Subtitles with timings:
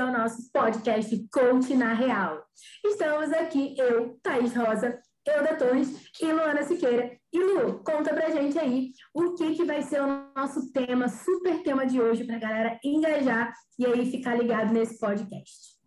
[0.00, 2.42] ao nosso podcast Coach na Real.
[2.84, 7.18] Estamos aqui, eu, Thaís Rosa, Euda Torres e Luana Siqueira.
[7.30, 11.62] E Lu, conta pra gente aí o que, que vai ser o nosso tema, super
[11.62, 15.78] tema de hoje, pra galera engajar e aí ficar ligado nesse podcast.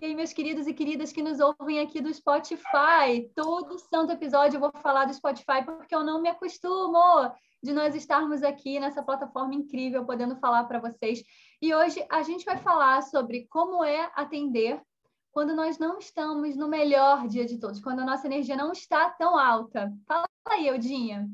[0.00, 4.56] E aí, meus queridos e queridas que nos ouvem aqui do Spotify, todo santo episódio
[4.56, 7.30] eu vou falar do Spotify porque eu não me acostumo
[7.64, 11.24] de nós estarmos aqui nessa plataforma incrível, podendo falar para vocês.
[11.62, 14.82] E hoje a gente vai falar sobre como é atender
[15.32, 19.08] quando nós não estamos no melhor dia de todos, quando a nossa energia não está
[19.10, 19.90] tão alta.
[20.06, 21.26] Fala aí, Eudinha.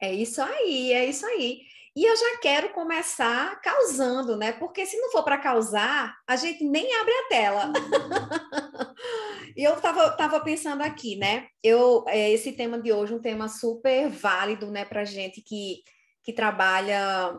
[0.00, 1.62] É isso aí, é isso aí.
[1.98, 4.52] E eu já quero começar causando, né?
[4.52, 7.72] Porque se não for para causar, a gente nem abre a tela.
[9.56, 11.48] e eu estava tava pensando aqui, né?
[11.60, 15.82] Eu, é, esse tema de hoje é um tema super válido, né, para gente que,
[16.22, 17.36] que trabalha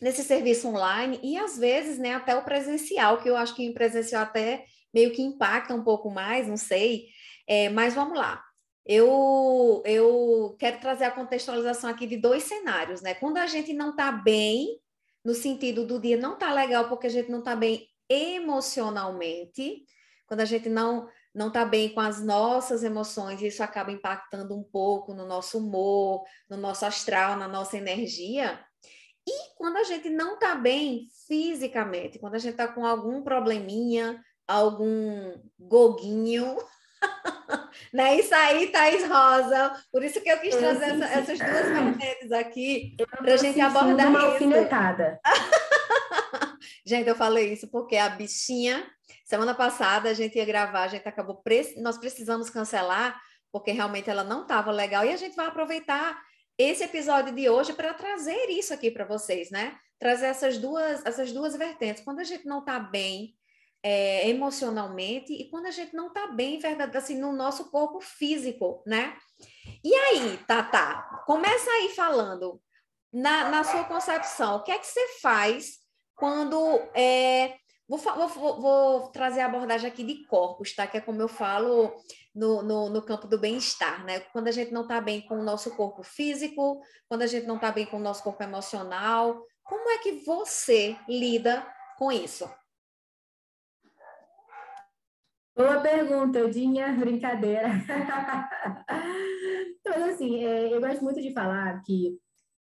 [0.00, 3.72] nesse serviço online e às vezes, né, até o presencial, que eu acho que em
[3.72, 7.06] presencial até meio que impacta um pouco mais, não sei.
[7.46, 8.42] É, mas vamos lá.
[8.84, 13.14] Eu, eu quero trazer a contextualização aqui de dois cenários, né?
[13.14, 14.80] Quando a gente não está bem,
[15.24, 19.84] no sentido do dia não está legal porque a gente não está bem emocionalmente,
[20.26, 24.62] quando a gente não não está bem com as nossas emoções, isso acaba impactando um
[24.62, 28.62] pouco no nosso humor, no nosso astral, na nossa energia.
[29.26, 34.22] E quando a gente não está bem fisicamente, quando a gente está com algum probleminha,
[34.46, 36.56] algum goguinho.
[37.92, 38.16] Né?
[38.16, 39.72] Isso aí, Thaís Rosa.
[39.90, 44.08] Por isso que eu quis trazer essa, essas duas vertentes aqui para a gente abordar
[44.08, 44.28] uma isso.
[44.28, 45.20] alfinetada.
[46.86, 48.86] gente, eu falei isso porque a bichinha,
[49.24, 51.42] semana passada a gente ia gravar, a gente acabou,
[51.78, 53.20] nós precisamos cancelar
[53.52, 56.20] porque realmente ela não estava legal e a gente vai aproveitar
[56.56, 59.76] esse episódio de hoje para trazer isso aqui para vocês, né?
[59.98, 62.02] Trazer essas duas, essas duas vertentes.
[62.02, 63.34] Quando a gente não está bem
[63.82, 68.82] é, emocionalmente e quando a gente não está bem, verdade, assim, no nosso corpo físico,
[68.86, 69.16] né?
[69.84, 72.60] E aí, Tata, começa aí falando,
[73.12, 75.80] na, na sua concepção, o que é que você faz
[76.14, 76.56] quando.
[76.94, 77.56] É,
[77.88, 80.86] vou, vou, vou, trazer a abordagem aqui de corpos, tá?
[80.86, 81.92] Que é como eu falo
[82.34, 84.20] no, no, no campo do bem-estar, né?
[84.32, 87.56] Quando a gente não está bem com o nosso corpo físico, quando a gente não
[87.56, 91.66] está bem com o nosso corpo emocional, como é que você lida
[91.98, 92.48] com isso?
[95.54, 96.92] Boa pergunta, Eudinha.
[96.98, 97.68] Brincadeira.
[99.86, 102.18] Mas assim, é, eu gosto muito de falar que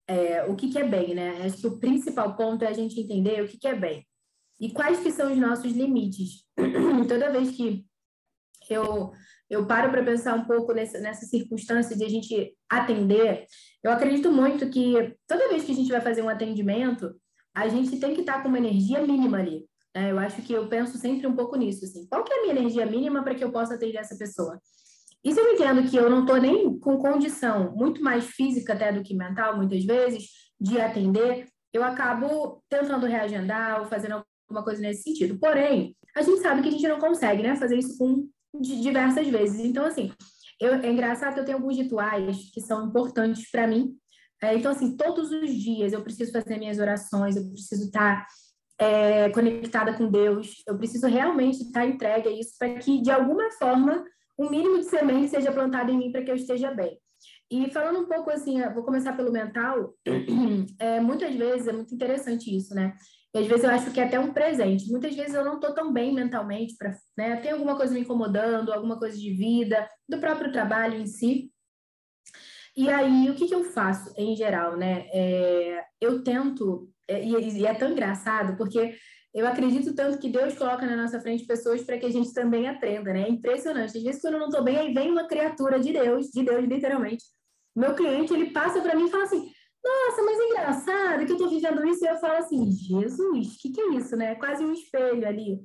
[0.06, 1.44] é, o que, que, é bem, né?
[1.44, 4.06] Acho que o principal ponto é a gente entender o que, que é bem.
[4.60, 6.44] E quais que são os nossos limites.
[7.08, 7.84] Toda vez que
[8.70, 9.12] eu,
[9.50, 13.46] eu paro para pensar um pouco nessa, nessa circunstância de a gente atender,
[13.82, 17.14] eu acredito muito que toda vez que a gente vai fazer um atendimento,
[17.54, 19.66] a gente tem que estar com uma energia mínima ali.
[19.96, 22.06] É, eu acho que eu penso sempre um pouco nisso, assim.
[22.06, 24.60] Qual que é a minha energia mínima para que eu possa atender essa pessoa?
[25.24, 28.92] E se eu entendo que eu não estou nem com condição, muito mais física até
[28.92, 30.28] do que mental, muitas vezes,
[30.60, 35.38] de atender, eu acabo tentando reagendar ou fazendo alguma coisa nesse sentido.
[35.38, 38.28] Porém, a gente sabe que a gente não consegue, né, fazer isso com
[38.60, 39.64] diversas vezes.
[39.64, 40.12] Então, assim,
[40.60, 43.96] eu, é engraçado que eu tenho alguns rituais que são importantes para mim.
[44.42, 48.26] É, então, assim, todos os dias eu preciso fazer minhas orações, eu preciso estar tá
[48.78, 50.62] é, conectada com Deus.
[50.66, 54.04] Eu preciso realmente estar entregue a isso para que, de alguma forma,
[54.38, 56.98] um mínimo de semente seja plantado em mim para que eu esteja bem.
[57.50, 59.94] E falando um pouco assim, vou começar pelo mental,
[60.78, 62.94] é, muitas vezes é muito interessante isso, né?
[63.34, 64.90] E às vezes eu acho que é até um presente.
[64.90, 67.36] Muitas vezes eu não estou tão bem mentalmente, pra, né?
[67.36, 71.52] Tem alguma coisa me incomodando, alguma coisa de vida, do próprio trabalho em si.
[72.76, 75.06] E aí, o que, que eu faço em geral, né?
[75.12, 78.96] É, eu tento e, e é tão engraçado, porque
[79.36, 82.66] eu acredito tanto que Deus coloca na nossa frente pessoas para que a gente também
[82.66, 83.24] aprenda, né?
[83.24, 83.98] É impressionante.
[83.98, 86.64] Às vezes, quando eu não estou bem, aí vem uma criatura de Deus, de Deus,
[86.64, 87.22] literalmente.
[87.76, 89.50] Meu cliente, ele passa para mim e fala assim:
[89.84, 92.02] Nossa, mas é engraçado que eu estou vivendo isso.
[92.02, 94.32] E eu falo assim: Jesus, o que, que é isso, né?
[94.32, 95.60] É quase um espelho ali,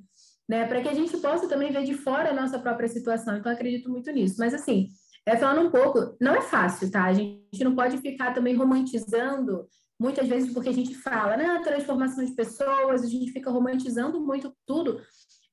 [0.50, 0.68] né?
[0.68, 3.38] Para que a gente possa também ver de fora a nossa própria situação.
[3.38, 4.36] Então, acredito muito nisso.
[4.38, 4.90] Mas, assim,
[5.26, 7.06] é, falando um pouco, não é fácil, tá?
[7.06, 9.66] A gente não pode ficar também romantizando
[10.02, 14.52] muitas vezes porque a gente fala, né, transformação de pessoas, a gente fica romantizando muito
[14.66, 15.00] tudo,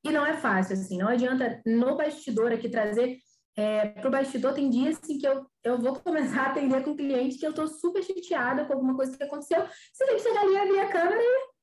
[0.02, 3.18] e não é fácil, assim, não adianta no bastidor aqui trazer,
[3.54, 6.96] é, para o bastidor tem dias assim, que eu, eu vou começar a atender com
[6.96, 10.40] cliente que eu estou super chateada com alguma coisa que aconteceu, você tem que chegar
[10.40, 11.57] ali, abrir a câmera e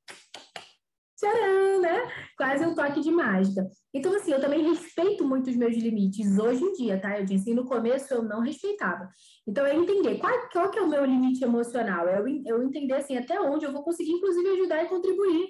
[1.17, 2.11] tcharam, né?
[2.37, 3.65] Quase um toque de mágica.
[3.93, 7.19] Então, assim, eu também respeito muito os meus limites hoje em dia, tá?
[7.19, 9.09] Eu disse, no começo eu não respeitava.
[9.47, 12.95] Então, é entender qual, qual que é o meu limite emocional, é eu, eu entender,
[12.95, 15.47] assim, até onde eu vou conseguir, inclusive, ajudar e contribuir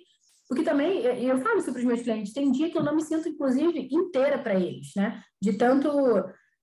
[0.47, 3.01] Porque também, eu falo isso para os meus clientes, tem dia que eu não me
[3.01, 5.21] sinto, inclusive, inteira para eles, né?
[5.41, 5.89] De tanto.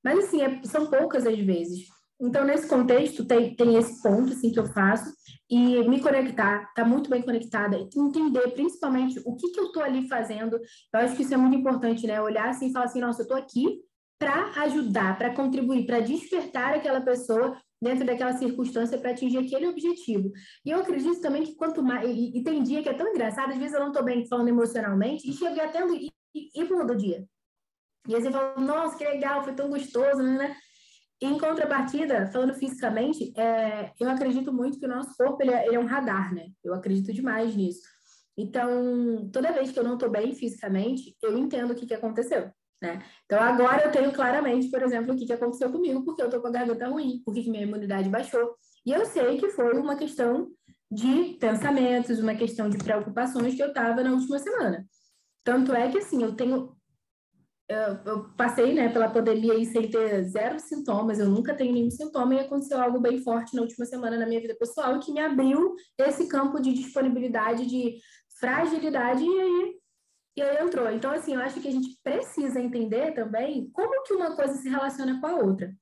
[0.04, 1.87] Mas, assim, é, são poucas as vezes.
[2.22, 5.12] Então, nesse contexto, tem, tem esse ponto, assim, que eu faço.
[5.50, 7.76] E me conectar, estar tá muito bem conectada.
[7.76, 10.56] Entender, principalmente, o que, que eu estou ali fazendo.
[10.56, 12.22] Eu acho que isso é muito importante, né?
[12.22, 13.80] Olhar assim e falar assim, nossa, eu estou aqui
[14.19, 20.30] para ajudar, para contribuir, para despertar aquela pessoa dentro daquela circunstância para atingir aquele objetivo.
[20.64, 22.08] E eu acredito também que quanto mais.
[22.08, 24.46] E, e tem dia que é tão engraçado, às vezes eu não estou bem falando
[24.46, 27.26] emocionalmente, e chega até e, e, e muda o dia.
[28.06, 30.56] E aí você fala, nossa, que legal, foi tão gostoso, né?
[31.22, 35.76] Em contrapartida, falando fisicamente, é, eu acredito muito que o nosso corpo ele é, ele
[35.76, 36.48] é um radar, né?
[36.64, 37.80] Eu acredito demais nisso.
[38.36, 42.50] Então, toda vez que eu não estou bem fisicamente, eu entendo o que, que aconteceu.
[42.82, 43.00] Né?
[43.24, 46.40] Então, agora eu tenho claramente, por exemplo, o que, que aconteceu comigo, porque eu estou
[46.40, 48.56] com a garganta ruim, porque que minha imunidade baixou.
[48.84, 50.50] E eu sei que foi uma questão
[50.90, 54.84] de pensamentos, uma questão de preocupações que eu estava na última semana.
[55.44, 56.76] Tanto é que, assim, eu tenho.
[58.04, 62.34] Eu, passei né, pela pandemia aí sem ter zero sintomas, eu nunca tenho nenhum sintoma,
[62.34, 65.74] e aconteceu algo bem forte na última semana na minha vida pessoal que me abriu
[65.98, 67.98] esse campo de disponibilidade, de
[68.38, 69.82] fragilidade, e aí
[70.34, 70.90] e aí entrou.
[70.90, 74.68] Então, assim, eu acho que a gente precisa entender também como que uma coisa se
[74.68, 75.75] relaciona com a outra.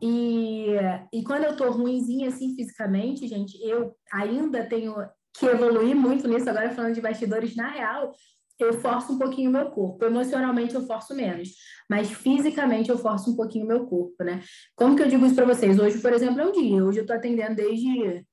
[0.00, 0.66] E,
[1.12, 4.94] e quando eu tô ruimzinha, assim, fisicamente, gente, eu ainda tenho
[5.32, 6.48] que evoluir muito nisso.
[6.50, 8.12] Agora, falando de bastidores, na real,
[8.58, 10.04] eu forço um pouquinho o meu corpo.
[10.04, 11.50] Emocionalmente, eu forço menos.
[11.88, 14.42] Mas fisicamente, eu forço um pouquinho o meu corpo, né?
[14.76, 15.78] Como que eu digo isso para vocês?
[15.78, 16.84] Hoje, por exemplo, é um dia.
[16.84, 18.24] Hoje eu tô atendendo desde,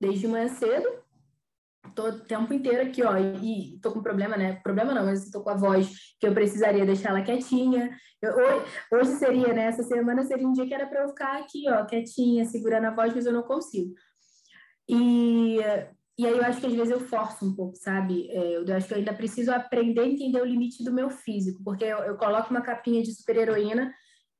[0.00, 1.04] desde manhã cedo
[1.94, 4.54] tô o tempo inteiro aqui, ó, e, tô com problema, né?
[4.62, 7.96] Problema não, mas tô com a voz que eu precisaria deixar ela quietinha.
[8.20, 9.66] Eu, hoje, hoje seria, né?
[9.66, 12.94] Essa semana seria um dia que era para eu ficar aqui, ó, quietinha, segurando a
[12.94, 13.94] voz, mas eu não consigo.
[14.88, 15.58] E,
[16.16, 18.30] e aí eu acho que às vezes eu forço um pouco, sabe?
[18.30, 21.62] É, eu acho que eu ainda preciso aprender a entender o limite do meu físico,
[21.64, 23.92] porque eu, eu coloco uma capinha de super-heroína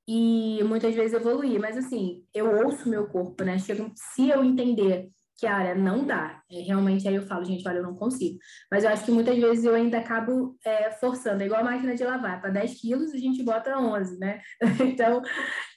[0.06, 3.58] e muitas vezes evoluir, mas assim, eu ouço meu corpo, né?
[3.58, 6.42] Chego, se eu entender que a área não dá.
[6.50, 8.38] É, realmente aí eu falo, gente, olha, eu não consigo.
[8.70, 11.94] Mas eu acho que muitas vezes eu ainda acabo é, forçando, é igual a máquina
[11.94, 14.40] de lavar, para 10 quilos a gente bota 11, né?
[14.86, 15.22] então,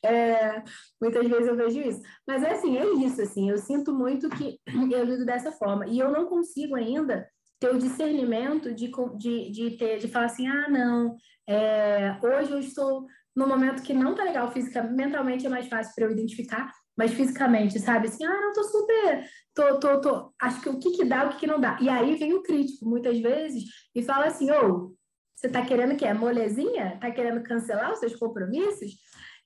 [0.03, 0.63] é,
[1.01, 2.01] muitas vezes eu vejo isso.
[2.27, 4.59] Mas é assim, é isso, assim, eu sinto muito que
[4.91, 5.87] eu lido dessa forma.
[5.87, 7.27] E eu não consigo ainda
[7.59, 11.15] ter o discernimento de, de, de, ter, de falar assim, ah, não,
[11.49, 15.93] é, hoje eu estou no momento que não tá legal fisicamente, mentalmente é mais fácil
[15.95, 18.07] para eu identificar, mas fisicamente, sabe?
[18.07, 21.29] Assim, ah, não, tô super, tô, tô, tô, acho que o que que dá, o
[21.29, 21.77] que que não dá.
[21.79, 23.63] E aí vem o crítico, muitas vezes,
[23.93, 24.95] e fala assim, ô, oh,
[25.35, 26.97] você tá querendo que é molezinha?
[26.99, 28.93] Tá querendo cancelar os seus compromissos?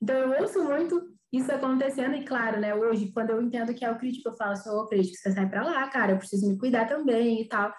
[0.01, 3.91] Então, eu ouço muito isso acontecendo, e claro, né, hoje, quando eu entendo que é
[3.91, 6.47] o crítico, eu falo assim, ô, oh, crítico, você sai para lá, cara, eu preciso
[6.47, 7.73] me cuidar também e tal.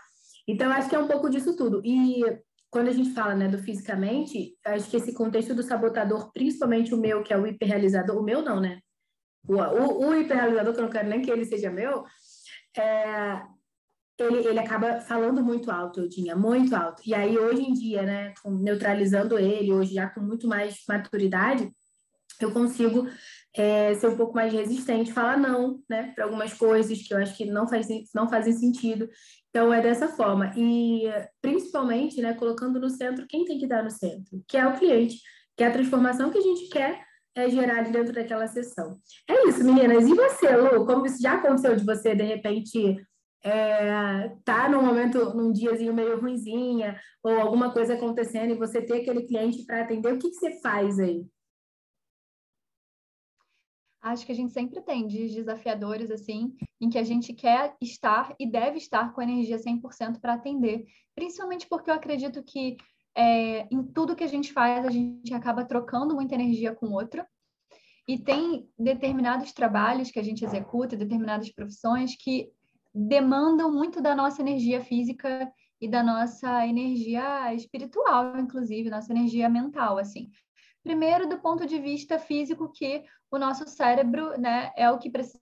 [0.47, 1.81] Então, acho que é um pouco disso tudo.
[1.85, 2.23] E
[2.71, 6.99] quando a gente fala, né, do fisicamente, acho que esse contexto do sabotador, principalmente o
[6.99, 8.81] meu, que é o hiperrealizador, o meu não, né?
[9.47, 12.05] O, o, o hiperrealizador, que eu não quero nem que ele seja meu,
[12.77, 13.43] é,
[14.19, 17.03] ele, ele acaba falando muito alto, eu tinha muito alto.
[17.05, 21.71] E aí, hoje em dia, né, neutralizando ele, hoje já com muito mais maturidade,
[22.41, 23.09] eu consigo
[23.55, 27.37] é, ser um pouco mais resistente, falar não, né, para algumas coisas que eu acho
[27.37, 29.09] que não, faz, não fazem sentido.
[29.51, 30.53] Então, é dessa forma.
[30.57, 31.05] E,
[31.41, 35.21] principalmente, né, colocando no centro quem tem que dar no centro, que é o cliente,
[35.57, 38.99] que é a transformação que a gente quer é gerado dentro daquela sessão.
[39.29, 40.07] É isso, meninas.
[40.07, 40.85] E você, Lu?
[40.87, 42.97] Como isso já aconteceu de você, de repente,
[43.45, 49.01] é, tá num momento, num diazinho meio ruimzinha, ou alguma coisa acontecendo e você ter
[49.01, 51.27] aquele cliente para atender, o que, que você faz aí?
[54.01, 58.35] Acho que a gente sempre tem dias desafiadores, assim, em que a gente quer estar
[58.39, 60.85] e deve estar com energia 100% para atender.
[61.15, 62.77] Principalmente porque eu acredito que
[63.17, 67.25] é, em tudo que a gente faz, a gente acaba trocando muita energia com outro.
[68.09, 72.51] E tem determinados trabalhos que a gente executa, determinadas profissões que
[72.95, 75.51] demandam muito da nossa energia física
[75.81, 80.31] e da nossa energia espiritual, inclusive, nossa energia mental, assim.
[80.83, 85.41] Primeiro, do ponto de vista físico, que o nosso cérebro, né, é o que precisa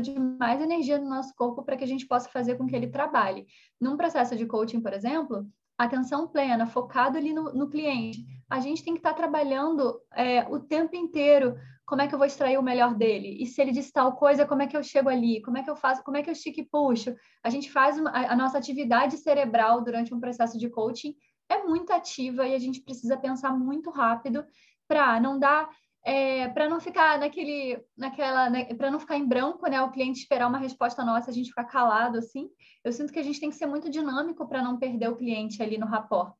[0.00, 2.88] de mais energia no nosso corpo para que a gente possa fazer com que ele
[2.88, 3.46] trabalhe.
[3.80, 5.48] Num processo de coaching, por exemplo,
[5.84, 8.24] atenção plena, focado ali no, no cliente.
[8.48, 11.56] A gente tem que estar tá trabalhando é, o tempo inteiro
[11.90, 13.42] como é que eu vou extrair o melhor dele?
[13.42, 15.42] E se ele disse tal coisa, como é que eu chego ali?
[15.42, 16.04] Como é que eu faço?
[16.04, 17.16] Como é que eu estico e puxo?
[17.42, 21.16] A gente faz uma, a nossa atividade cerebral durante um processo de coaching
[21.48, 24.44] é muito ativa e a gente precisa pensar muito rápido
[24.86, 25.68] para não dar
[26.04, 29.80] é, para não ficar naquele, naquela, né, para não ficar em branco, né?
[29.82, 32.48] O cliente esperar uma resposta nossa, a gente ficar calado assim.
[32.82, 35.62] Eu sinto que a gente tem que ser muito dinâmico para não perder o cliente
[35.62, 36.32] ali no rapport,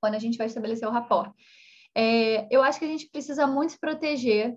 [0.00, 1.32] quando a gente vai estabelecer o rapport.
[1.94, 4.56] É, eu acho que a gente precisa muito se proteger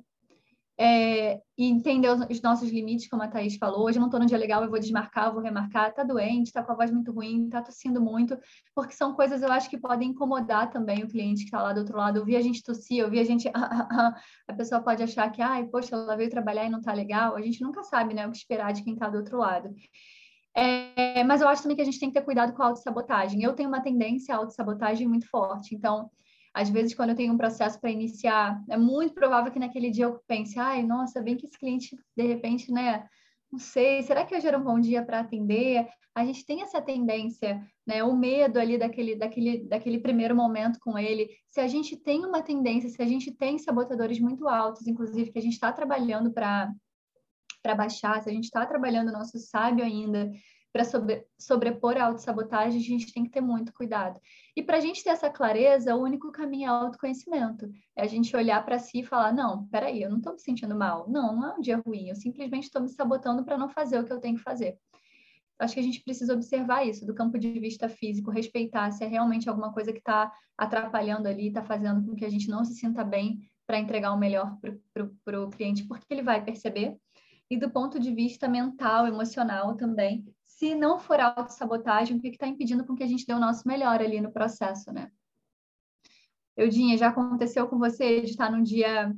[0.81, 3.83] é, e entender os, os, nossos limites, como a Thaís falou.
[3.83, 5.93] Hoje eu não estou no dia legal, eu vou desmarcar, eu vou remarcar.
[5.93, 8.37] Tá doente, tá com a voz muito ruim, tá tossindo muito,
[8.73, 11.81] porque são coisas eu acho que podem incomodar também o cliente que está lá do
[11.81, 12.21] outro lado.
[12.21, 13.49] Ouvir a gente tossir, ouvir a gente.
[14.47, 17.35] a pessoa pode achar que, ai, poxa, ela veio trabalhar e não tá legal.
[17.35, 19.75] A gente nunca sabe, né, o que esperar de quem está do outro lado.
[20.55, 23.43] É, mas eu acho também que a gente tem que ter cuidado com a autossabotagem.
[23.43, 26.09] Eu tenho uma tendência à autossabotagem muito forte, então
[26.59, 30.03] às vezes, quando eu tenho um processo para iniciar, é muito provável que naquele dia
[30.03, 33.07] eu pense, ai, nossa, bem que esse cliente, de repente, né?
[33.49, 35.87] Não sei, será que hoje era um bom dia para atender?
[36.13, 38.03] A gente tem essa tendência, né?
[38.03, 41.29] O medo ali daquele, daquele, daquele primeiro momento com ele.
[41.49, 45.39] Se a gente tem uma tendência, se a gente tem sabotadores muito altos, inclusive, que
[45.39, 46.73] a gente está trabalhando para
[47.77, 50.29] baixar, se a gente está trabalhando o nosso sábio ainda,
[50.71, 54.19] para sobre, sobrepor a autossabotagem, a gente tem que ter muito cuidado.
[54.55, 57.69] E para a gente ter essa clareza, o único caminho é o autoconhecimento.
[57.95, 60.75] É a gente olhar para si e falar: não, peraí, eu não estou me sentindo
[60.75, 61.09] mal.
[61.09, 62.09] Não, não é um dia ruim.
[62.09, 64.77] Eu simplesmente estou me sabotando para não fazer o que eu tenho que fazer.
[65.57, 69.07] Acho que a gente precisa observar isso do campo de vista físico, respeitar se é
[69.07, 72.75] realmente alguma coisa que está atrapalhando ali, está fazendo com que a gente não se
[72.75, 74.57] sinta bem para entregar o melhor
[75.23, 76.95] para o cliente, porque ele vai perceber.
[77.49, 80.25] E do ponto de vista mental, emocional também,
[80.59, 83.65] se não for autossabotagem, o que está impedindo com que a gente dê o nosso
[83.65, 85.09] melhor ali no processo, né?
[86.57, 89.15] Eudinha, já aconteceu com você de estar num dia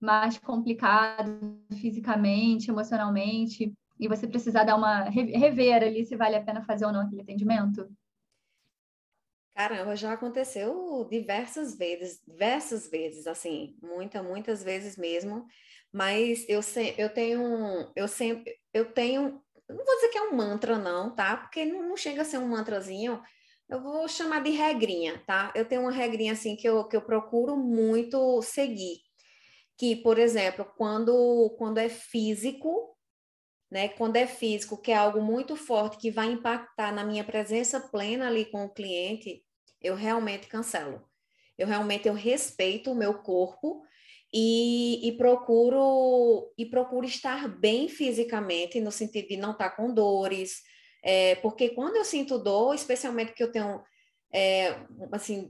[0.00, 6.64] mais complicado fisicamente, emocionalmente, e você precisar dar uma rever ali se vale a pena
[6.64, 7.88] fazer ou não aquele atendimento?
[9.54, 15.46] Caramba, já aconteceu diversas vezes, diversas vezes, assim, muitas, muitas vezes mesmo.
[15.92, 19.40] Mas eu, se, eu tenho, eu sempre, eu tenho
[19.76, 21.36] não vou dizer que é um mantra, não, tá?
[21.36, 23.22] Porque não, não chega a ser um mantrazinho.
[23.68, 25.52] Eu vou chamar de regrinha, tá?
[25.54, 29.02] Eu tenho uma regrinha assim que eu, que eu procuro muito seguir.
[29.76, 32.96] Que, por exemplo, quando, quando é físico,
[33.70, 33.88] né?
[33.88, 38.26] Quando é físico, que é algo muito forte que vai impactar na minha presença plena
[38.26, 39.44] ali com o cliente,
[39.80, 41.06] eu realmente cancelo.
[41.56, 43.82] Eu realmente eu respeito o meu corpo
[44.32, 50.62] e, e, procuro e procuro estar bem fisicamente, no sentido de não estar com dores,
[51.02, 53.82] é, porque quando eu sinto dor, especialmente que eu tenho
[54.32, 54.76] é,
[55.12, 55.48] assim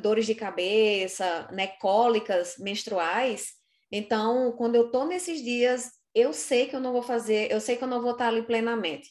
[0.00, 3.52] dores de cabeça, né, cólicas menstruais,
[3.92, 7.76] então quando eu estou nesses dias, eu sei que eu não vou fazer, eu sei
[7.76, 9.10] que eu não vou estar ali plenamente,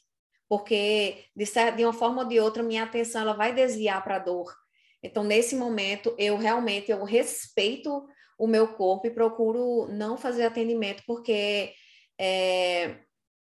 [0.49, 4.19] porque de, de uma forma ou de outra minha atenção ela vai desviar para a
[4.19, 4.51] dor.
[5.03, 11.03] Então nesse momento eu realmente eu respeito o meu corpo e procuro não fazer atendimento,
[11.05, 11.73] porque
[12.19, 12.97] é,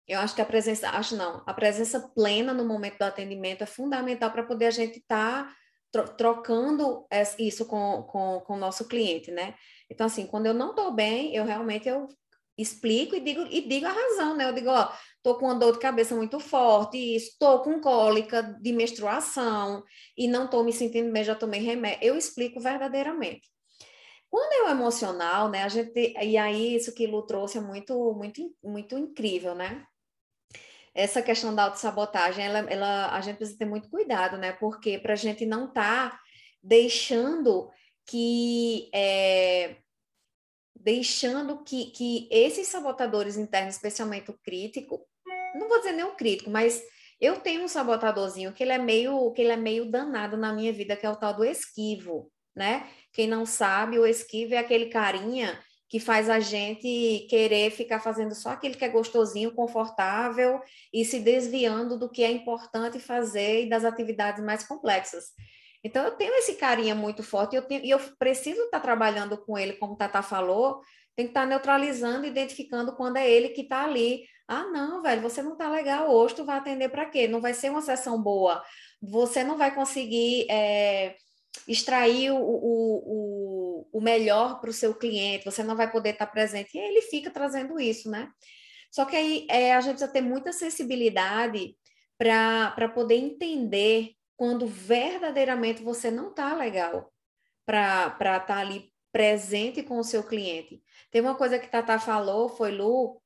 [0.06, 3.66] eu acho que a presença, acho não, a presença plena no momento do atendimento é
[3.66, 5.46] fundamental para poder a gente estar
[5.92, 7.06] tá trocando
[7.38, 9.54] isso com, com, com o nosso cliente, né?
[9.90, 12.06] Então, assim, quando eu não estou bem, eu realmente eu
[12.58, 14.48] explico e digo, e digo a razão, né?
[14.48, 14.90] Eu digo, ó,
[15.22, 19.82] tô com uma dor de cabeça muito forte, estou com cólica de menstruação
[20.16, 21.98] e não estou me sentindo bem, já tomei remédio.
[22.02, 23.48] Eu explico verdadeiramente.
[24.36, 28.12] Quando é o emocional, né, a gente, e aí isso que Lu trouxe é muito,
[28.12, 29.86] muito, muito incrível, né?
[30.94, 34.52] Essa questão da autossabotagem, ela, ela, a gente precisa ter muito cuidado, né?
[34.52, 36.20] Porque para a gente não estar tá
[36.62, 37.70] deixando
[38.04, 39.76] que é,
[40.74, 45.00] deixando que, que esses sabotadores internos, especialmente o crítico,
[45.54, 46.82] não vou dizer nem o crítico, mas
[47.18, 50.74] eu tenho um sabotadorzinho que ele é meio que ele é meio danado na minha
[50.74, 52.88] vida, que é o tal do esquivo, né?
[53.12, 55.58] Quem não sabe, o esquivo é aquele carinha
[55.88, 60.60] que faz a gente querer ficar fazendo só aquilo que é gostosinho, confortável
[60.92, 65.26] e se desviando do que é importante fazer e das atividades mais complexas.
[65.84, 69.38] Então, eu tenho esse carinha muito forte e eu, tenho, e eu preciso estar trabalhando
[69.38, 70.80] com ele, como Tata falou,
[71.14, 74.24] tem que estar neutralizando, identificando quando é ele que está ali.
[74.48, 77.28] Ah, não, velho, você não está legal hoje, tu vai atender para quê?
[77.28, 78.62] Não vai ser uma sessão boa.
[79.00, 81.14] Você não vai conseguir é,
[81.68, 86.76] extrair o, o, o melhor para o seu cliente, você não vai poder estar presente.
[86.76, 88.30] E ele fica trazendo isso, né?
[88.90, 91.76] Só que aí é, a gente precisa ter muita sensibilidade
[92.18, 97.12] para poder entender quando verdadeiramente você não está legal
[97.64, 100.82] para estar tá ali presente com o seu cliente.
[101.10, 103.20] Tem uma coisa que Tata falou, foi Lu,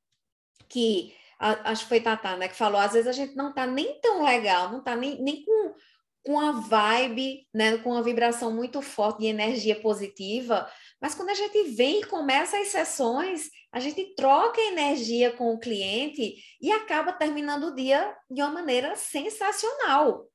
[0.68, 3.66] que a, acho que foi Tata, né, que falou, às vezes a gente não está
[3.66, 5.74] nem tão legal, não está nem, nem com
[6.24, 11.34] com a vibe, né, com uma vibração muito forte de energia positiva, mas quando a
[11.34, 17.12] gente vem e começa as sessões, a gente troca energia com o cliente e acaba
[17.12, 20.26] terminando o dia de uma maneira sensacional.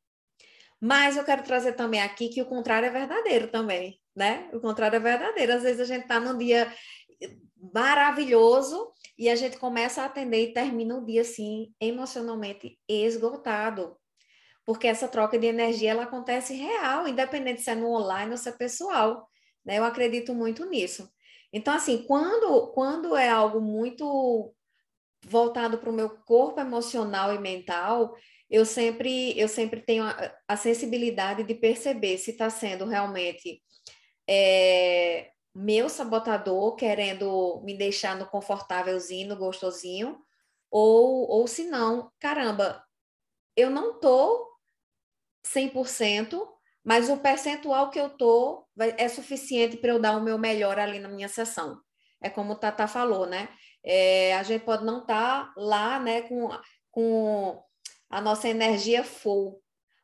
[0.82, 4.50] Mas eu quero trazer também aqui que o contrário é verdadeiro também, né?
[4.54, 5.54] O contrário é verdadeiro.
[5.54, 6.72] Às vezes a gente está num dia
[7.74, 13.98] maravilhoso e a gente começa a atender e termina o dia assim emocionalmente esgotado.
[14.66, 18.50] Porque essa troca de energia ela acontece real, independente se é no online ou se
[18.50, 19.30] é pessoal.
[19.64, 19.78] Né?
[19.78, 21.10] Eu acredito muito nisso.
[21.54, 24.54] Então, assim, quando, quando é algo muito
[25.24, 28.16] voltado para o meu corpo emocional e mental,
[28.50, 33.62] eu sempre, eu sempre tenho a, a sensibilidade de perceber se está sendo realmente
[34.28, 40.20] é, meu sabotador querendo me deixar no confortávelzinho, no gostosinho,
[40.70, 42.84] ou, ou se não, caramba,
[43.56, 44.55] eu não tô
[45.46, 46.48] 100%,
[46.84, 51.00] mas o percentual que eu tô é suficiente para eu dar o meu melhor ali
[51.00, 51.80] na minha sessão.
[52.22, 53.50] É como o Tata falou, né?
[53.84, 56.50] É, a gente pode não estar tá lá, né, com,
[56.92, 57.64] com
[58.10, 59.62] a nossa energia full,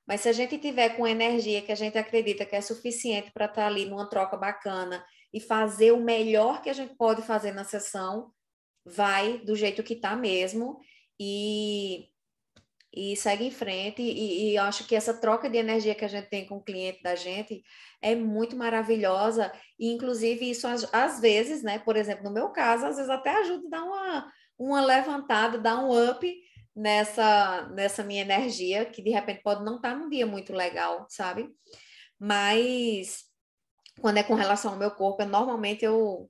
[0.07, 3.45] mas se a gente tiver com energia que a gente acredita que é suficiente para
[3.45, 7.53] estar tá ali numa troca bacana e fazer o melhor que a gente pode fazer
[7.53, 8.31] na sessão,
[8.85, 10.79] vai do jeito que está mesmo
[11.19, 12.10] e,
[12.93, 14.01] e segue em frente.
[14.01, 16.63] E, e eu acho que essa troca de energia que a gente tem com o
[16.63, 17.63] cliente da gente
[18.01, 19.51] é muito maravilhosa.
[19.79, 21.79] E, inclusive, isso às, às vezes, né?
[21.79, 25.79] Por exemplo, no meu caso, às vezes até ajuda a dar uma, uma levantada, dar
[25.79, 26.35] um up
[26.75, 31.05] nessa, nessa minha energia, que de repente pode não estar tá num dia muito legal,
[31.09, 31.49] sabe?
[32.19, 33.23] Mas
[33.99, 36.29] quando é com relação ao meu corpo, eu, normalmente eu,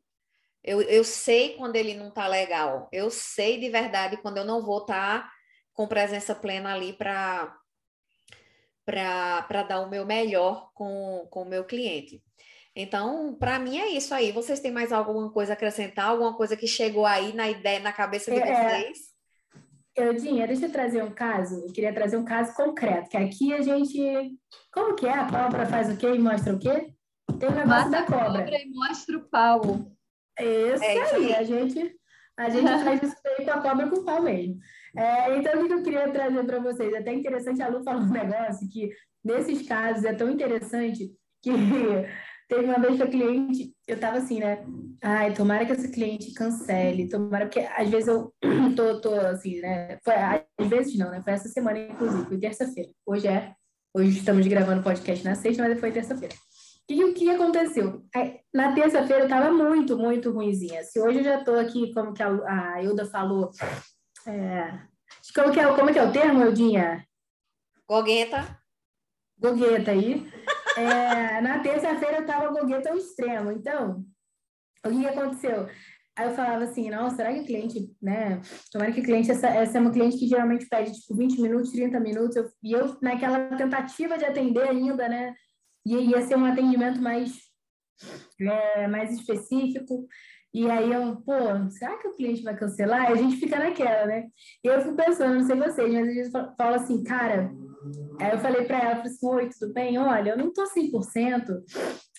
[0.63, 2.87] eu, eu sei quando ele não está legal.
[2.91, 5.31] Eu sei de verdade quando eu não vou estar tá
[5.81, 7.57] com presença plena ali para
[8.85, 12.21] para dar o meu melhor com, com o meu cliente.
[12.75, 14.31] Então, para mim é isso aí.
[14.31, 16.09] Vocês têm mais alguma coisa a acrescentar?
[16.09, 18.81] Alguma coisa que chegou aí na ideia, na cabeça de é, é.
[18.81, 18.97] vocês?
[19.95, 21.63] Eudinha, deixa eu trazer um caso.
[21.65, 24.37] Eu queria trazer um caso concreto, que aqui a gente.
[24.73, 25.13] Como que é?
[25.13, 26.93] A cobra faz o quê e mostra o quê?
[27.39, 28.43] Tem o negócio Mata da cobra.
[28.43, 28.61] cobra.
[28.61, 29.61] e mostra o pau.
[30.39, 31.25] Isso, é isso aí.
[31.25, 31.35] aí.
[31.35, 31.95] A gente,
[32.37, 34.59] a gente faz isso aí com a cobra com o pau mesmo.
[34.95, 36.93] É, então, o que eu queria trazer para vocês?
[36.93, 38.89] É até interessante, a Lu falou um negócio que,
[39.23, 41.51] nesses casos, é tão interessante que
[42.49, 44.65] teve uma vez que a cliente, eu estava assim, né?
[45.01, 48.33] Ai, tomara que essa cliente cancele, tomara, porque às vezes eu
[48.75, 49.97] tô, tô assim, né?
[50.03, 51.21] Foi, às vezes não, né?
[51.23, 52.89] Foi essa semana, inclusive, foi terça-feira.
[53.05, 53.53] Hoje é,
[53.95, 56.35] hoje estamos gravando podcast na sexta, mas foi terça-feira.
[56.89, 58.03] E o que aconteceu?
[58.53, 60.83] Na terça-feira eu estava muito, muito ruimzinha.
[60.83, 63.49] Se hoje eu já estou aqui, como que a, a Ilda falou,
[64.27, 64.79] é,
[65.33, 67.05] como, que é, como que é o termo, Eudinha?
[67.87, 68.59] Gogueta.
[69.37, 70.31] Gogueta aí.
[70.77, 73.51] É, na terça-feira eu estava gogueta ao extremo.
[73.51, 74.05] Então,
[74.85, 75.67] o que aconteceu?
[76.17, 78.41] Aí eu falava assim, nossa, será que o cliente, né?
[78.71, 81.71] Tomara que o cliente, essa, essa é uma cliente que geralmente pede, tipo, 20 minutos,
[81.71, 82.35] 30 minutos.
[82.35, 85.35] Eu, e eu, naquela tentativa de atender ainda, né?
[85.85, 87.31] e ia ser um atendimento mais,
[88.39, 90.07] é, mais específico.
[90.53, 91.33] E aí eu, pô,
[91.69, 93.09] será que o cliente vai cancelar?
[93.09, 94.27] E a gente fica naquela, né?
[94.63, 97.51] E eu fico pensando, não sei vocês, mas às vezes falo assim, cara.
[98.19, 99.97] Aí eu falei para ela, falei assim, oi, tudo bem?
[99.97, 101.63] Olha, eu não tô 100%,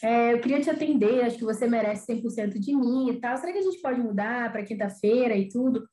[0.03, 3.37] é, eu queria te atender, acho que você merece 100% de mim e tal.
[3.37, 5.87] Será que a gente pode mudar para quinta-feira e tudo?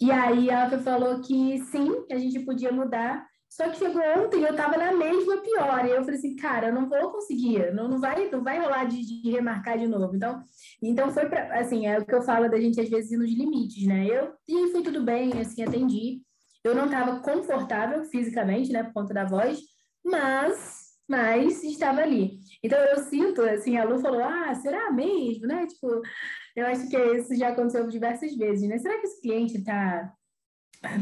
[0.00, 4.44] E aí ela falou que sim, a gente podia mudar, só que chegou ontem e
[4.44, 5.84] eu tava na mesma pior.
[5.84, 8.84] E eu falei assim, cara, eu não vou conseguir, não, não, vai, não vai rolar
[8.86, 10.16] de, de remarcar de novo.
[10.16, 10.42] Então,
[10.82, 13.30] então foi para assim, é o que eu falo da gente às vezes ir nos
[13.30, 14.06] limites, né?
[14.06, 16.22] Eu e foi tudo bem, assim, atendi.
[16.64, 19.60] Eu não estava confortável fisicamente, né, por conta da voz,
[20.02, 22.38] mas mas estava ali.
[22.62, 25.66] Então eu sinto, assim, a Lu falou: "Ah, será mesmo?", né?
[25.66, 26.00] Tipo,
[26.56, 28.78] eu acho que isso já aconteceu diversas vezes, né?
[28.78, 30.10] Será que esse cliente está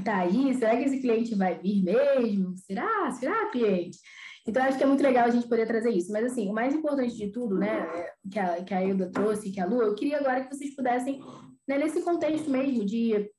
[0.05, 0.55] tá aí?
[0.55, 2.57] Será que esse cliente vai vir mesmo?
[2.59, 3.11] Será?
[3.13, 3.99] Será, cliente?
[4.47, 6.13] Então, acho que é muito legal a gente poder trazer isso.
[6.13, 7.87] Mas, assim, o mais importante de tudo, né,
[8.31, 11.21] que a, que a Ilda trouxe, que a Lu, eu queria agora que vocês pudessem,
[11.69, 13.31] né, nesse contexto mesmo de,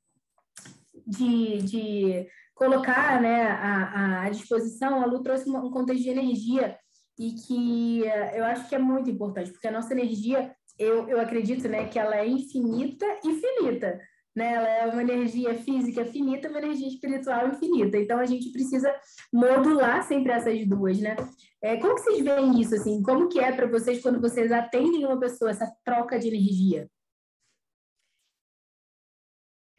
[1.08, 6.78] de, de colocar né, à, à disposição, a Lu trouxe um contexto de energia
[7.20, 11.68] e que eu acho que é muito importante, porque a nossa energia, eu, eu acredito
[11.68, 14.00] né, que ela é infinita e finita
[14.36, 14.54] né?
[14.54, 17.98] Ela é uma energia física finita, uma energia espiritual infinita.
[17.98, 18.94] Então a gente precisa
[19.32, 21.16] modular sempre essas duas, né?
[21.62, 23.02] É, como que vocês veem isso assim?
[23.04, 26.90] Como que é para vocês quando vocês atendem uma pessoa essa troca de energia?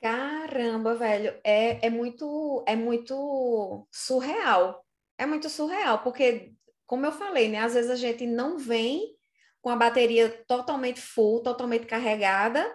[0.01, 4.85] Caramba, velho, é, é muito é muito surreal.
[5.17, 6.53] É muito surreal, porque,
[6.87, 7.59] como eu falei, né?
[7.61, 9.17] Às vezes a gente não vem
[9.61, 12.67] com a bateria totalmente full, totalmente carregada,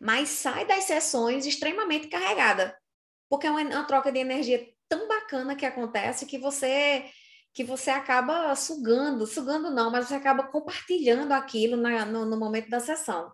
[0.00, 2.76] mas sai das sessões extremamente carregada,
[3.28, 7.10] porque é uma, troca de energia tão bacana que acontece que você
[7.54, 12.70] que você acaba sugando, sugando não, mas você acaba compartilhando aquilo na, no, no momento
[12.70, 13.30] da sessão.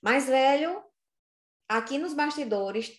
[0.00, 0.80] Mas, velho,
[1.68, 2.92] aqui nos bastidores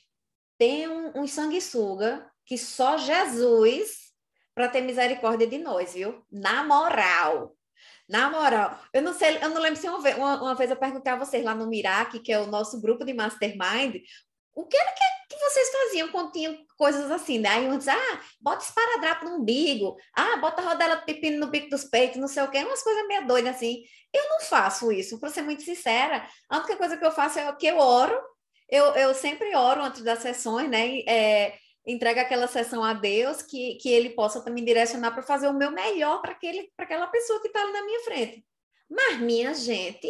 [0.58, 4.10] tem um, um sanguessuga que só Jesus
[4.54, 6.26] para ter misericórdia de nós, viu?
[6.30, 7.56] Na moral.
[8.10, 10.76] Na moral, eu não sei, eu não lembro se uma vez, uma, uma vez eu
[10.76, 14.02] perguntei a vocês lá no Mirac, que é o nosso grupo de mastermind,
[14.56, 17.50] o que era que, que vocês faziam quando tinham coisas assim, né?
[17.50, 21.84] Aí diz, ah, bota esparadrapo no umbigo, ah, bota rodela de pepino no bico dos
[21.86, 23.84] peitos, não sei o quê, umas coisas meio doidas assim.
[24.12, 26.28] Eu não faço isso, para ser muito sincera.
[26.50, 28.20] A única coisa que eu faço é que eu oro,
[28.68, 31.00] eu, eu sempre oro antes das sessões, né?
[31.08, 35.54] É, entrega aquela sessão a Deus, que, que Ele possa me direcionar para fazer o
[35.54, 36.38] meu melhor para
[36.78, 38.46] aquela pessoa que está ali na minha frente.
[38.90, 40.10] Mas, minha gente,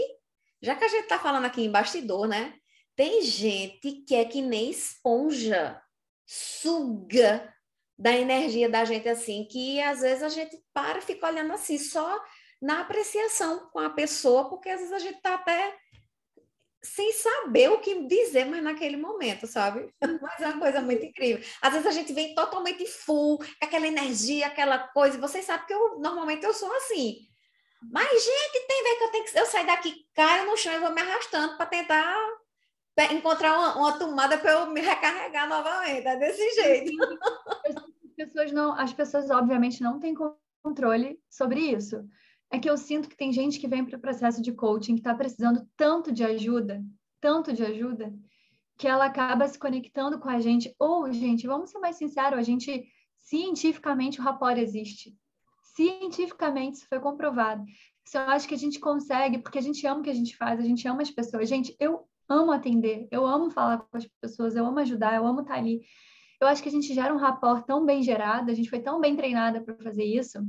[0.61, 2.53] já que a gente está falando aqui em bastidor, né?
[2.95, 5.81] Tem gente que é que nem esponja,
[6.25, 7.53] suga
[7.97, 11.77] da energia da gente assim, que às vezes a gente para e fica olhando assim,
[11.77, 12.21] só
[12.61, 15.77] na apreciação com a pessoa, porque às vezes a gente está até
[16.81, 19.93] sem saber o que dizer mais naquele momento, sabe?
[20.21, 21.43] Mas é uma coisa muito incrível.
[21.61, 25.17] Às vezes a gente vem totalmente full, aquela energia, aquela coisa.
[25.17, 27.17] Vocês sabem que eu normalmente eu sou assim.
[27.91, 30.79] Mas, gente, tem ver que eu tenho que eu sair daqui, caio no chão e
[30.79, 32.15] vou me arrastando para tentar
[33.11, 36.05] encontrar uma, uma tomada para eu me recarregar novamente.
[36.05, 36.91] É desse jeito.
[37.65, 40.13] As pessoas não, as pessoas obviamente não têm
[40.61, 42.05] controle sobre isso
[42.51, 45.01] é que eu sinto que tem gente que vem para o processo de coaching que
[45.01, 46.83] está precisando tanto de ajuda,
[47.21, 48.13] tanto de ajuda,
[48.77, 50.73] que ela acaba se conectando com a gente.
[50.79, 52.87] Ou, gente, vamos ser mais sinceros, a gente,
[53.19, 55.15] cientificamente, o rapport existe.
[55.75, 57.63] Cientificamente, isso foi comprovado.
[58.05, 60.35] Isso eu acho que a gente consegue, porque a gente ama o que a gente
[60.35, 61.47] faz, a gente ama as pessoas.
[61.47, 65.41] Gente, eu amo atender, eu amo falar com as pessoas, eu amo ajudar, eu amo
[65.41, 65.81] estar ali.
[66.41, 68.99] Eu acho que a gente gera um rapport tão bem gerado, a gente foi tão
[68.99, 70.39] bem treinada para fazer isso,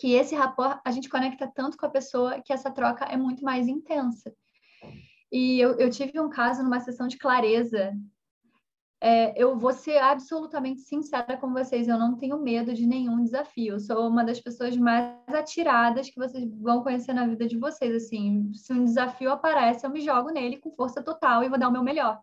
[0.00, 3.44] que esse rapport a gente conecta tanto com a pessoa que essa troca é muito
[3.44, 4.34] mais intensa.
[5.30, 7.92] E eu, eu tive um caso numa sessão de clareza.
[8.98, 13.74] É, eu vou ser absolutamente sincera com vocês, eu não tenho medo de nenhum desafio.
[13.74, 17.94] Eu sou uma das pessoas mais atiradas que vocês vão conhecer na vida de vocês.
[17.94, 21.68] Assim, se um desafio aparece, eu me jogo nele com força total e vou dar
[21.68, 22.18] o meu melhor.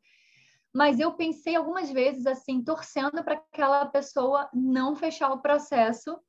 [0.74, 6.20] Mas eu pensei algumas vezes assim, torcendo para aquela pessoa não fechar o processo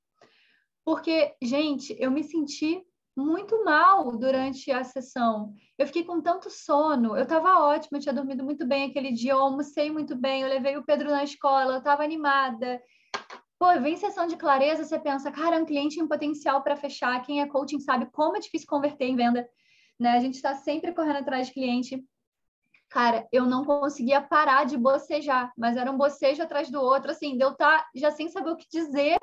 [0.89, 2.83] porque, gente, eu me senti
[3.15, 5.53] muito mal durante a sessão.
[5.77, 9.33] Eu fiquei com tanto sono, eu estava ótima, eu tinha dormido muito bem aquele dia,
[9.33, 12.81] eu almocei muito bem, eu levei o Pedro na escola, eu estava animada.
[13.59, 17.43] Pô, vem sessão de clareza, você pensa, cara, um cliente em potencial para fechar, quem
[17.43, 19.47] é coaching sabe como é difícil converter em venda,
[20.01, 20.13] né?
[20.13, 22.03] A gente está sempre correndo atrás de cliente.
[22.89, 27.37] Cara, eu não conseguia parar de bocejar, mas era um bocejo atrás do outro, assim,
[27.37, 29.19] deu tá já sem saber o que dizer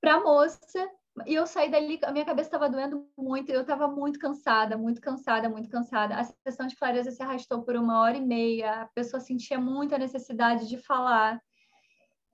[0.00, 0.90] para a moça.
[1.26, 5.00] E eu saí dali, a minha cabeça estava doendo muito, eu estava muito cansada, muito
[5.00, 6.14] cansada, muito cansada.
[6.14, 9.98] A sessão de clareza se arrastou por uma hora e meia, a pessoa sentia muita
[9.98, 11.40] necessidade de falar.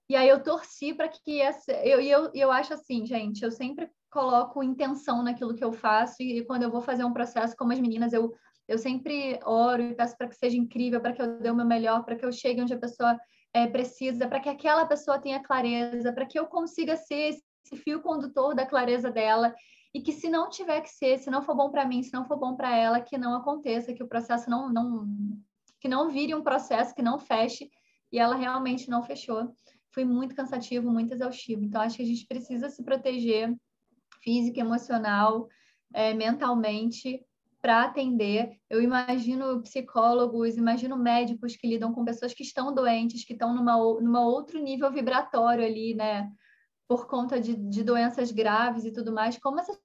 [0.09, 1.73] E aí eu torci para que essa.
[1.73, 6.45] Eu, eu, eu acho assim, gente, eu sempre coloco intenção naquilo que eu faço, e
[6.45, 8.33] quando eu vou fazer um processo como as meninas, eu,
[8.69, 11.67] eu sempre oro e peço para que seja incrível, para que eu dê o meu
[11.67, 13.19] melhor, para que eu chegue onde a pessoa
[13.53, 18.01] é, precisa, para que aquela pessoa tenha clareza, para que eu consiga ser esse fio
[18.03, 19.55] condutor da clareza dela
[19.93, 22.25] e que se não tiver que ser, se não for bom para mim, se não
[22.25, 25.09] for bom para ela, que não aconteça, que o processo não, não
[25.81, 27.71] que não vire um processo que não feche
[28.11, 29.53] e ela realmente não fechou.
[29.93, 31.65] Foi muito cansativo, muito exaustivo.
[31.65, 33.55] Então acho que a gente precisa se proteger
[34.23, 35.49] física, emocional,
[35.93, 37.25] é, mentalmente
[37.63, 38.59] para atender.
[38.69, 43.77] Eu imagino psicólogos, imagino médicos que lidam com pessoas que estão doentes, que estão numa,
[44.01, 46.31] numa outro nível vibratório ali, né?
[46.87, 49.79] Por conta de, de doenças graves e tudo mais, como essas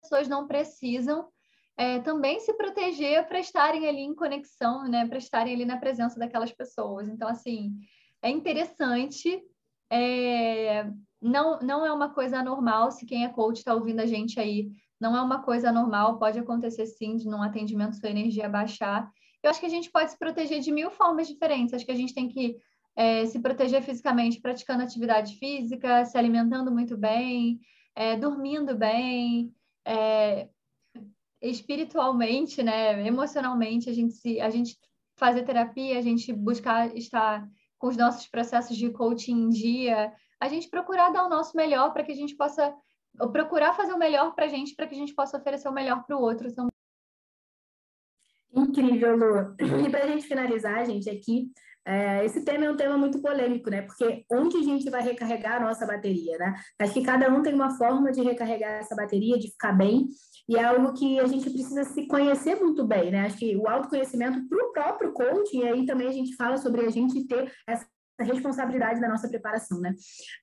[0.00, 1.28] pessoas não precisam
[1.76, 6.18] é, também se proteger para estarem ali em conexão, né, para estarem ali na presença
[6.18, 7.08] daquelas pessoas.
[7.08, 7.74] Então, assim,
[8.20, 9.42] é interessante,
[9.90, 10.84] é,
[11.20, 14.70] não, não é uma coisa normal, se quem é coach está ouvindo a gente aí,
[15.00, 19.10] não é uma coisa normal, pode acontecer sim, de num atendimento sua energia baixar.
[19.42, 21.96] Eu acho que a gente pode se proteger de mil formas diferentes, acho que a
[21.96, 22.56] gente tem que
[22.96, 27.60] é, se proteger fisicamente praticando atividade física, se alimentando muito bem,
[27.94, 30.48] é, dormindo bem, é,
[31.40, 34.76] espiritualmente, né, emocionalmente, a gente, se, a gente
[35.16, 37.46] fazer terapia, a gente buscar estar
[37.78, 41.92] com os nossos processos de coaching em dia, a gente procurar dar o nosso melhor
[41.92, 42.74] para que a gente possa
[43.32, 46.04] procurar fazer o melhor para a gente, para que a gente possa oferecer o melhor
[46.04, 46.48] para o outro.
[48.54, 49.56] Incrível, Lu.
[49.86, 51.50] E para a gente finalizar, gente, aqui,
[51.84, 53.82] é, esse tema é um tema muito polêmico, né?
[53.82, 56.54] Porque onde a gente vai recarregar a nossa bateria, né?
[56.78, 60.06] Acho que cada um tem uma forma de recarregar essa bateria, de ficar bem,
[60.48, 63.26] e é algo que a gente precisa se conhecer muito bem, né?
[63.26, 66.82] Acho que o autoconhecimento para o próprio coaching, e aí também a gente fala sobre
[66.82, 67.86] a gente ter essa
[68.20, 69.94] responsabilidade da nossa preparação, né?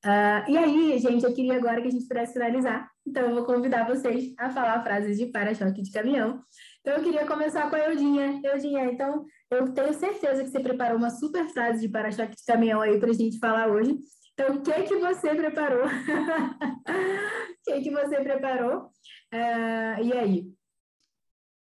[0.06, 3.45] Uh, e aí, gente, eu queria agora que a gente pudesse finalizar, então eu vou
[3.45, 6.41] convidar vocês a falar frases de para-choque de caminhão.
[6.82, 8.41] Então eu queria começar com a Eudinha.
[8.43, 12.82] Eudinha, então eu tenho certeza que você preparou uma super frase de para-choque de caminhão
[12.82, 13.98] aí para a gente falar hoje.
[14.34, 15.86] Então, o que que você preparou?
[17.60, 18.86] O que que você preparou?
[19.32, 20.46] Uh, e aí?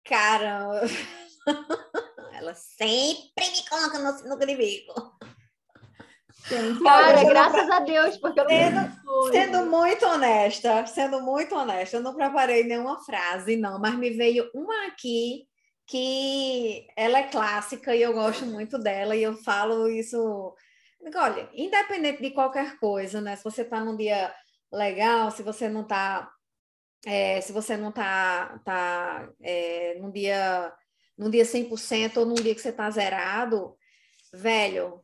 [0.04, 0.82] Cara,
[2.34, 5.20] ela sempre me coloca no sinuca de bico.
[6.84, 12.16] Cara, graças a Deus, porque eu sendo, sendo muito honesta, sendo muito honesta, eu não
[12.16, 15.48] preparei nenhuma frase, não, mas me veio uma aqui
[15.88, 20.56] que ela é clássica e eu gosto muito dela, e eu falo isso.
[21.16, 23.36] Olha, independente de qualquer coisa, né?
[23.36, 24.34] Se você está num dia
[24.72, 26.32] legal, se você não está.
[27.06, 30.74] É, se você não está tá, é, num dia
[31.18, 33.78] num dia 100% ou num dia que você está zerado,
[34.34, 35.04] velho,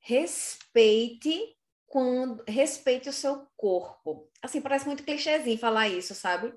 [0.00, 4.30] respeite quando respeite o seu corpo.
[4.42, 6.52] Assim, parece muito clichêzinho falar isso, sabe?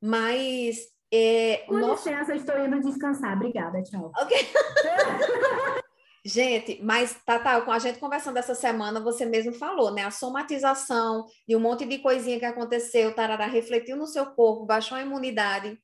[0.00, 2.08] Mas é, Com nosso...
[2.08, 3.36] licença, estou indo descansar.
[3.36, 4.10] Obrigada, tchau.
[4.16, 4.36] Ok.
[6.24, 10.02] gente, mas, Tata, com a gente conversando essa semana, você mesmo falou, né?
[10.02, 14.98] A somatização e um monte de coisinha que aconteceu, tarará, refletiu no seu corpo, baixou
[14.98, 15.78] a imunidade.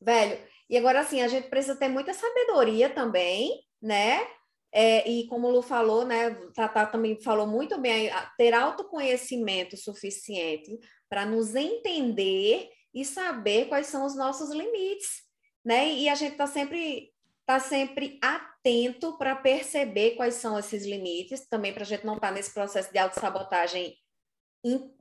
[0.00, 4.26] Velho, e agora, assim, a gente precisa ter muita sabedoria também, né?
[4.76, 10.76] É, e como o Lu falou, né, Tata também falou muito bem, ter autoconhecimento suficiente
[11.08, 15.22] para nos entender e saber quais são os nossos limites,
[15.64, 15.92] né?
[15.92, 17.12] E a gente está sempre
[17.46, 22.28] tá sempre atento para perceber quais são esses limites, também para a gente não estar
[22.28, 23.94] tá nesse processo de autossabotagem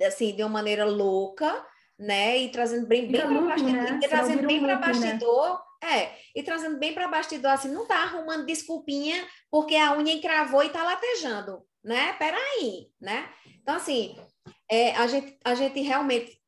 [0.05, 1.65] assim, de uma maneira louca,
[1.97, 2.37] né?
[2.37, 3.99] E trazendo bem, bem para bastidor, né?
[4.09, 4.87] trazendo bem para né?
[4.87, 5.99] bastidor, né?
[6.01, 10.63] é, e trazendo bem para bastidor, assim, não tá arrumando desculpinha porque a unha encravou
[10.63, 12.13] e tá latejando, né?
[12.13, 13.29] Peraí, né?
[13.61, 14.17] Então, assim,
[14.69, 16.42] é, a, gente, a gente realmente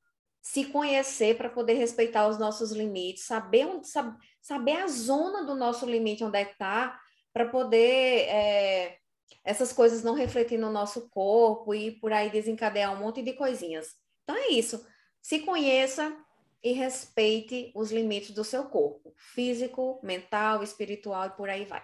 [0.45, 5.55] se conhecer para poder respeitar os nossos limites, saber, onde, sab, saber a zona do
[5.55, 7.01] nosso limite, onde é que tá,
[7.33, 8.99] para poder é,
[9.43, 13.95] essas coisas não refletir no nosso corpo e por aí desencadear um monte de coisinhas.
[14.23, 14.85] Então é isso.
[15.19, 16.15] Se conheça
[16.63, 21.83] e respeite os limites do seu corpo, físico, mental, espiritual e por aí vai.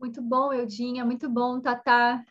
[0.00, 2.24] Muito bom, Eudinha, muito bom, Tatá.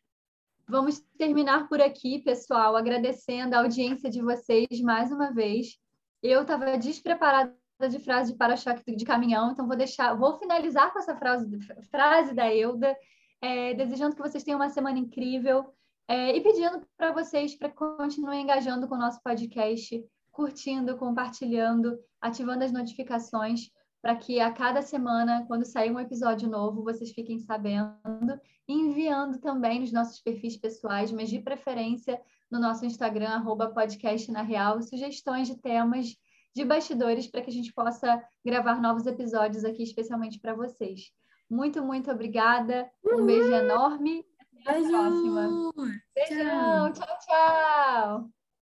[0.70, 5.80] Vamos terminar por aqui, pessoal, agradecendo a audiência de vocês mais uma vez.
[6.22, 7.56] Eu estava despreparada
[7.90, 11.48] de frase de para-choque de caminhão, então vou deixar, vou finalizar com essa frase,
[11.90, 12.94] frase da Euda,
[13.42, 15.74] é, desejando que vocês tenham uma semana incrível.
[16.06, 20.04] É, e pedindo para vocês para continuem engajando com o nosso podcast,
[20.34, 23.70] curtindo, compartilhando, ativando as notificações,
[24.02, 29.40] para que a cada semana, quando sair um episódio novo, vocês fiquem sabendo, e enviando
[29.40, 34.82] também nos nossos perfis pessoais, mas de preferência no nosso Instagram, arroba podcast na real,
[34.82, 36.16] sugestões de temas
[36.56, 41.12] de bastidores para que a gente possa gravar novos episódios aqui, especialmente para vocês.
[41.50, 42.90] Muito, muito obrigada.
[43.06, 44.26] Um beijo enorme
[44.66, 45.72] Até a próxima.
[46.16, 46.92] Beijão.
[46.94, 48.37] tchau, tchau.